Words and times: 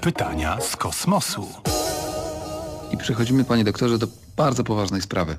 Pytania 0.00 0.60
z 0.60 0.76
kosmosu. 0.76 1.48
I 2.92 2.96
przechodzimy, 2.96 3.44
panie 3.44 3.64
doktorze, 3.64 3.98
do 3.98 4.06
bardzo 4.36 4.64
poważnej 4.64 5.02
sprawy, 5.02 5.36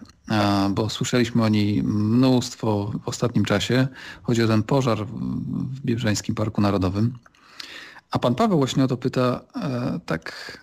bo 0.70 0.90
słyszeliśmy 0.90 1.44
o 1.44 1.50
niej 1.50 1.84
mnóstwo 1.84 2.92
w 3.04 3.08
ostatnim 3.08 3.46
czasie. 3.46 3.88
Chodzi 4.24 4.44
o 4.44 4.48
ten 4.48 4.64
pożar 4.64 5.06
w 5.06 5.82
Biebrzańskim 5.82 6.36
Parku 6.36 6.62
Narodowym. 6.62 7.14
A 8.12 8.20
pan 8.20 8.36
Paweł 8.36 8.58
właśnie 8.58 8.84
o 8.84 8.88
to 8.88 8.98
pyta 8.98 9.42
e, 9.56 10.00
tak 10.06 10.58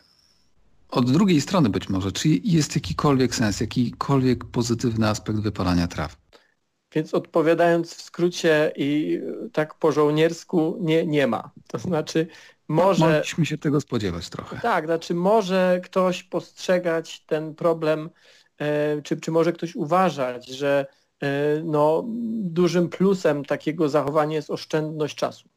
od 0.90 1.10
drugiej 1.10 1.40
strony 1.40 1.68
być 1.68 1.88
może, 1.88 2.12
czy 2.12 2.28
jest 2.28 2.74
jakikolwiek 2.74 3.34
sens, 3.34 3.60
jakikolwiek 3.60 4.44
pozytywny 4.44 5.08
aspekt 5.08 5.38
wypalania 5.38 5.86
traw? 5.86 6.23
Więc 6.94 7.14
odpowiadając 7.14 7.94
w 7.94 8.02
skrócie 8.02 8.72
i 8.76 9.20
tak 9.52 9.74
po 9.74 9.92
żołniersku, 9.92 10.78
nie, 10.80 11.06
nie 11.06 11.26
ma. 11.26 11.50
To 11.66 11.78
znaczy 11.78 12.26
może... 12.68 13.06
Mogliśmy 13.06 13.46
się 13.46 13.58
tego 13.58 13.80
spodziewać 13.80 14.30
trochę. 14.30 14.60
Tak, 14.60 14.86
znaczy 14.86 15.14
może 15.14 15.80
ktoś 15.84 16.22
postrzegać 16.22 17.20
ten 17.20 17.54
problem, 17.54 18.10
e, 18.58 19.02
czy, 19.02 19.16
czy 19.16 19.30
może 19.30 19.52
ktoś 19.52 19.76
uważać, 19.76 20.48
że 20.48 20.86
e, 21.22 21.26
no, 21.64 22.04
dużym 22.42 22.88
plusem 22.88 23.44
takiego 23.44 23.88
zachowania 23.88 24.36
jest 24.36 24.50
oszczędność 24.50 25.16
czasu. 25.16 25.48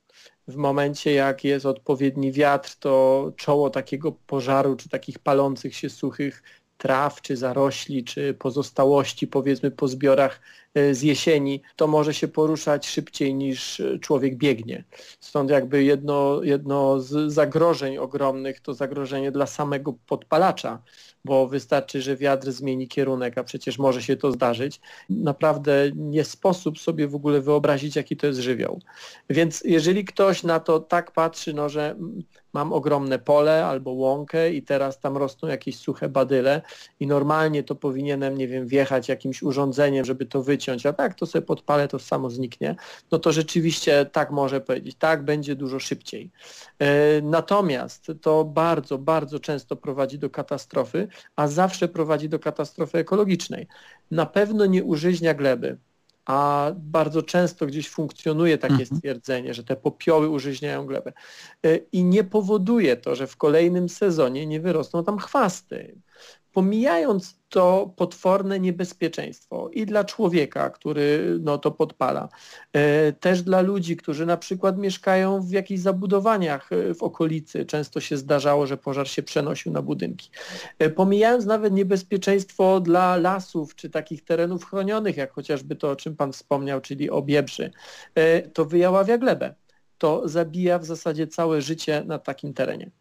W 0.48 0.56
momencie, 0.56 1.14
jak 1.14 1.44
jest 1.44 1.66
odpowiedni 1.66 2.32
wiatr, 2.32 2.76
to 2.80 3.32
czoło 3.36 3.70
takiego 3.70 4.12
pożaru, 4.12 4.76
czy 4.76 4.90
takich 4.90 5.20
palących 5.20 5.76
się 5.76 5.90
suchych 5.90 6.44
traw, 6.78 7.22
czy 7.22 7.38
zarośli, 7.38 8.04
czy 8.04 8.34
pozostałości 8.34 9.28
powiedzmy 9.28 9.72
po 9.72 9.88
zbiorach 9.88 10.42
z 10.92 11.02
jesieni, 11.02 11.62
to 11.76 11.88
może 11.88 12.14
się 12.14 12.28
poruszać 12.28 12.88
szybciej 12.88 13.34
niż 13.34 13.80
e, 13.80 14.00
człowiek 14.00 14.36
biegnie. 14.36 14.84
Stąd 15.20 15.50
jakby 15.50 15.84
jedno, 15.84 16.44
jedno 16.44 17.00
z 17.00 17.34
zagrożeń 17.34 17.98
ogromnych 17.98 18.60
to 18.60 18.74
zagrożenie 18.74 19.32
dla 19.32 19.46
samego 19.46 19.94
podpalacza, 20.08 20.82
bo 21.26 21.48
wystarczy, 21.48 22.02
że 22.02 22.18
wiatr 22.18 22.52
zmieni 22.52 22.88
kierunek, 22.88 23.38
a 23.38 23.44
przecież 23.44 23.78
może 23.80 24.02
się 24.02 24.18
to 24.18 24.32
zdarzyć. 24.32 24.82
Naprawdę 25.10 25.92
nie 25.96 26.24
sposób 26.24 26.80
sobie 26.80 27.08
w 27.08 27.16
ogóle 27.16 27.42
wyobrazić, 27.42 27.96
jaki 27.96 28.18
to 28.18 28.28
jest 28.28 28.40
żywioł. 28.40 28.80
Więc 29.30 29.64
jeżeli 29.66 30.06
ktoś 30.06 30.44
na 30.44 30.60
to 30.60 30.80
tak 30.80 31.12
patrzy, 31.12 31.54
no, 31.54 31.70
że 31.70 31.96
mam 32.54 32.74
ogromne 32.74 33.20
pole 33.20 33.66
albo 33.66 33.92
łąkę 33.92 34.54
i 34.54 34.64
teraz 34.64 35.00
tam 35.00 35.18
rosną 35.18 35.50
jakieś 35.50 35.78
suche 35.78 36.10
badyle 36.10 36.62
i 37.00 37.08
normalnie 37.08 37.64
to 37.64 37.76
powinienem, 37.76 38.38
nie 38.38 38.48
wiem, 38.48 38.68
wjechać 38.68 39.10
jakimś 39.10 39.44
urządzeniem, 39.44 40.06
żeby 40.06 40.26
to 40.26 40.44
wyciąć, 40.44 40.67
a 40.86 40.94
tak 40.94 41.16
to 41.16 41.26
sobie 41.26 41.46
podpalę, 41.46 41.88
to 41.88 42.00
samo 42.00 42.30
zniknie, 42.30 42.76
no 43.12 43.20
to 43.20 43.32
rzeczywiście 43.32 44.06
tak 44.06 44.32
może 44.32 44.62
powiedzieć, 44.62 44.96
tak 45.00 45.24
będzie 45.24 45.56
dużo 45.56 45.80
szybciej. 45.80 46.32
E, 46.80 47.22
natomiast 47.22 48.12
to 48.22 48.46
bardzo, 48.46 48.98
bardzo 48.98 49.40
często 49.40 49.76
prowadzi 49.76 50.20
do 50.20 50.30
katastrofy, 50.30 51.08
a 51.36 51.48
zawsze 51.48 51.88
prowadzi 51.88 52.30
do 52.30 52.40
katastrofy 52.40 52.98
ekologicznej. 52.98 53.68
Na 54.12 54.26
pewno 54.26 54.66
nie 54.66 54.84
użyźnia 54.84 55.34
gleby, 55.34 55.78
a 56.28 56.72
bardzo 56.76 57.24
często 57.24 57.66
gdzieś 57.66 57.90
funkcjonuje 57.90 58.58
takie 58.58 58.74
mhm. 58.74 58.98
stwierdzenie, 58.98 59.54
że 59.54 59.64
te 59.64 59.76
popioły 59.76 60.30
użyźniają 60.30 60.86
glebę. 60.86 61.14
E, 61.66 61.76
I 61.76 62.04
nie 62.04 62.24
powoduje 62.24 62.98
to, 62.98 63.16
że 63.16 63.28
w 63.28 63.38
kolejnym 63.38 63.90
sezonie 63.90 64.48
nie 64.48 64.60
wyrosną 64.60 65.04
tam 65.04 65.18
chwasty 65.18 65.96
pomijając 66.58 67.40
to 67.50 67.94
potworne 67.96 68.60
niebezpieczeństwo 68.60 69.70
i 69.74 69.86
dla 69.86 70.04
człowieka, 70.04 70.70
który 70.70 71.38
no, 71.42 71.58
to 71.58 71.72
podpala, 71.72 72.30
e, 72.74 73.14
też 73.14 73.42
dla 73.42 73.62
ludzi, 73.62 73.98
którzy 73.98 74.26
na 74.26 74.38
przykład 74.38 74.78
mieszkają 74.78 75.42
w 75.42 75.52
jakichś 75.52 75.82
zabudowaniach 75.82 76.72
e, 76.72 76.94
w 76.94 77.04
okolicy. 77.04 77.66
Często 77.66 78.00
się 78.00 78.18
zdarzało, 78.18 78.68
że 78.68 78.78
pożar 78.78 79.08
się 79.08 79.24
przenosił 79.24 79.72
na 79.72 79.82
budynki. 79.82 80.30
E, 80.80 80.90
pomijając 80.90 81.46
nawet 81.46 81.74
niebezpieczeństwo 81.74 82.80
dla 82.80 83.18
lasów 83.18 83.76
czy 83.76 83.90
takich 83.90 84.24
terenów 84.24 84.66
chronionych, 84.66 85.18
jak 85.18 85.32
chociażby 85.32 85.76
to, 85.76 85.90
o 85.90 85.96
czym 85.96 86.16
Pan 86.16 86.34
wspomniał, 86.34 86.82
czyli 86.82 87.10
obiebrzy, 87.10 87.72
to 88.54 88.66
wyjaławia 88.66 89.18
glebę. 89.18 89.56
To 89.98 90.28
zabija 90.28 90.80
w 90.80 90.86
zasadzie 90.86 91.28
całe 91.28 91.62
życie 91.62 92.04
na 92.06 92.20
takim 92.20 92.54
terenie 92.54 92.92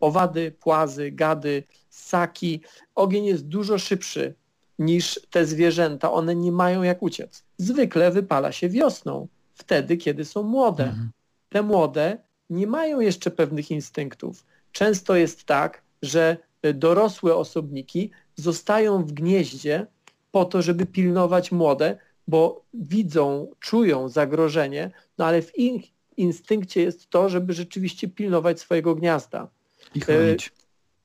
owady, 0.00 0.52
płazy, 0.52 1.10
gady, 1.10 1.62
ssaki. 1.90 2.60
Ogień 2.94 3.24
jest 3.24 3.46
dużo 3.46 3.78
szybszy 3.78 4.34
niż 4.78 5.20
te 5.30 5.46
zwierzęta. 5.46 6.12
One 6.12 6.34
nie 6.34 6.52
mają 6.52 6.82
jak 6.82 7.02
uciec. 7.02 7.44
Zwykle 7.58 8.10
wypala 8.10 8.52
się 8.52 8.68
wiosną, 8.68 9.28
wtedy, 9.54 9.96
kiedy 9.96 10.24
są 10.24 10.42
młode. 10.42 10.84
Mhm. 10.84 11.10
Te 11.48 11.62
młode 11.62 12.18
nie 12.50 12.66
mają 12.66 13.00
jeszcze 13.00 13.30
pewnych 13.30 13.70
instynktów. 13.70 14.44
Często 14.72 15.16
jest 15.16 15.44
tak, 15.44 15.82
że 16.02 16.36
dorosłe 16.74 17.36
osobniki 17.36 18.10
zostają 18.36 19.04
w 19.04 19.12
gnieździe 19.12 19.86
po 20.32 20.44
to, 20.44 20.62
żeby 20.62 20.86
pilnować 20.86 21.52
młode, 21.52 21.98
bo 22.28 22.64
widzą, 22.74 23.50
czują 23.60 24.08
zagrożenie, 24.08 24.90
no 25.18 25.26
ale 25.26 25.42
w 25.42 25.58
ich 25.58 25.92
instynkcie 26.16 26.82
jest 26.82 27.10
to, 27.10 27.28
żeby 27.28 27.52
rzeczywiście 27.52 28.08
pilnować 28.08 28.60
swojego 28.60 28.94
gniazda. 28.94 29.48
I 29.94 30.00
chronić. 30.00 30.48
E, 30.48 30.50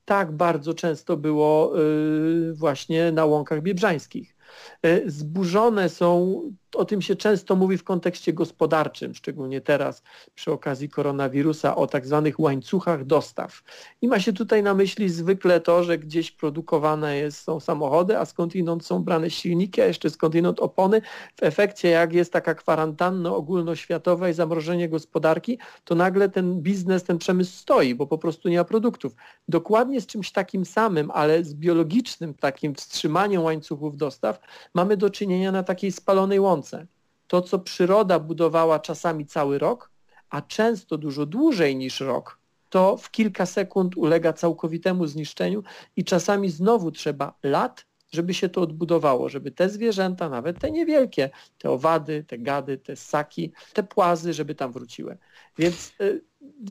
tak 0.05 0.31
bardzo 0.31 0.73
często 0.73 1.17
było 1.17 1.73
e, 1.79 1.81
właśnie 2.53 3.11
na 3.11 3.25
łąkach 3.25 3.61
biebrzańskich. 3.61 4.35
E, 4.81 5.09
zburzone 5.09 5.89
są, 5.89 6.41
o 6.79 6.85
tym 6.85 7.01
się 7.01 7.15
często 7.15 7.55
mówi 7.55 7.77
w 7.77 7.83
kontekście 7.83 8.33
gospodarczym, 8.33 9.15
szczególnie 9.15 9.61
teraz 9.61 10.03
przy 10.35 10.51
okazji 10.51 10.89
koronawirusa, 10.89 11.75
o 11.75 11.87
tak 11.87 12.05
zwanych 12.07 12.39
łańcuchach 12.39 13.05
dostaw. 13.05 13.63
I 14.01 14.07
ma 14.07 14.19
się 14.19 14.33
tutaj 14.33 14.63
na 14.63 14.73
myśli 14.73 15.09
zwykle 15.09 15.59
to, 15.59 15.83
że 15.83 15.97
gdzieś 15.97 16.31
produkowane 16.31 17.17
jest, 17.17 17.43
są 17.43 17.59
samochody, 17.59 18.17
a 18.17 18.25
skądinąd 18.25 18.85
są 18.85 19.03
brane 19.03 19.29
silniki, 19.29 19.81
a 19.81 19.85
jeszcze 19.85 20.09
skądinąd 20.09 20.59
opony. 20.59 21.01
W 21.35 21.43
efekcie, 21.43 21.89
jak 21.89 22.13
jest 22.13 22.33
taka 22.33 22.55
kwarantanna 22.55 23.35
ogólnoświatowa 23.35 24.29
i 24.29 24.33
zamrożenie 24.33 24.89
gospodarki, 24.89 25.59
to 25.83 25.95
nagle 25.95 26.29
ten 26.29 26.61
biznes, 26.61 27.03
ten 27.03 27.17
przemysł 27.17 27.57
stoi, 27.57 27.95
bo 27.95 28.07
po 28.07 28.17
prostu 28.17 28.49
nie 28.49 28.57
ma 28.57 28.63
produktów. 28.63 29.15
Dokładnie 29.47 30.01
z 30.01 30.05
czymś 30.07 30.31
takim 30.31 30.65
samym, 30.65 31.11
ale 31.11 31.43
z 31.43 31.53
biologicznym 31.53 32.33
takim 32.33 32.75
wstrzymaniem 32.75 33.43
łańcuchów 33.43 33.97
dostaw 33.97 34.39
mamy 34.73 34.97
do 34.97 35.09
czynienia 35.09 35.51
na 35.51 35.63
takiej 35.63 35.91
spalonej 35.91 36.39
łące. 36.39 36.68
To, 37.27 37.41
co 37.41 37.59
przyroda 37.59 38.19
budowała 38.19 38.79
czasami 38.79 39.25
cały 39.25 39.59
rok, 39.59 39.91
a 40.29 40.41
często 40.41 40.97
dużo 40.97 41.25
dłużej 41.25 41.75
niż 41.75 41.99
rok, 41.99 42.39
to 42.69 42.97
w 42.97 43.11
kilka 43.11 43.45
sekund 43.45 43.97
ulega 43.97 44.33
całkowitemu 44.33 45.07
zniszczeniu 45.07 45.63
i 45.95 46.03
czasami 46.03 46.49
znowu 46.49 46.91
trzeba 46.91 47.33
lat, 47.43 47.85
żeby 48.11 48.33
się 48.33 48.49
to 48.49 48.61
odbudowało, 48.61 49.29
żeby 49.29 49.51
te 49.51 49.69
zwierzęta, 49.69 50.29
nawet 50.29 50.59
te 50.59 50.71
niewielkie, 50.71 51.29
te 51.57 51.69
owady, 51.69 52.23
te 52.27 52.37
gady, 52.37 52.77
te 52.77 52.95
ssaki, 52.95 53.51
te 53.73 53.83
płazy, 53.83 54.33
żeby 54.33 54.55
tam 54.55 54.71
wróciły. 54.71 55.17
Więc 55.57 55.93
y, 56.01 56.23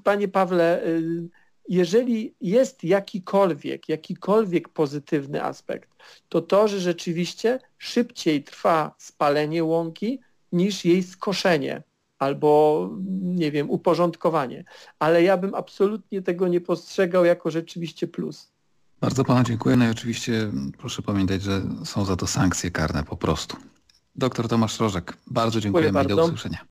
panie 0.05 0.29
Pawle, 0.29 0.87
y, 0.87 1.29
jeżeli 1.69 2.35
jest 2.41 2.85
jakikolwiek, 2.85 3.89
jakikolwiek 3.89 4.69
pozytywny 4.69 5.45
aspekt, 5.45 5.91
to 6.29 6.41
to, 6.41 6.69
że 6.69 6.81
rzeczywiście 6.81 7.61
szybciej 7.79 8.45
trwa 8.45 8.95
spalenie 8.99 9.65
łąki 9.65 10.21
niż 10.53 10.85
jej 10.85 11.03
skoszenie 11.03 11.83
albo, 12.19 12.91
nie 13.21 13.51
wiem, 13.51 13.71
uporządkowanie. 13.71 14.65
Ale 14.99 15.23
ja 15.23 15.37
bym 15.37 15.55
absolutnie 15.55 16.23
tego 16.23 16.49
nie 16.49 16.61
postrzegał 16.61 17.25
jako 17.25 17.51
rzeczywiście 17.51 18.09
plus. 18.09 18.53
Bardzo 19.01 19.25
panu 19.25 19.45
dziękuję. 19.45 19.77
No 19.77 19.87
i 19.87 19.91
oczywiście 19.91 20.51
proszę 20.79 21.03
pamiętać, 21.03 21.43
że 21.43 21.63
są 21.85 22.05
za 22.05 22.17
to 22.17 22.27
sankcje 22.27 22.71
karne 22.71 23.05
po 23.05 23.17
prostu. 23.17 23.57
Doktor 24.17 24.49
Tomasz 24.49 24.81
Rożek, 24.81 25.17
bardzo 25.27 25.61
dziękujemy 25.61 25.87
dziękuję 25.87 26.05
bardzo. 26.05 26.15
i 26.15 26.17
do 26.17 26.25
usłyszenia. 26.25 26.59